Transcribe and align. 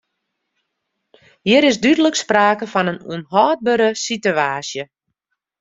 Hjir 1.47 1.63
is 1.69 1.77
dúdlik 1.83 2.17
sprake 2.21 2.65
fan 2.73 2.91
in 2.93 2.99
ûnhâldbere 3.15 3.89
sitewaasje. 4.03 4.83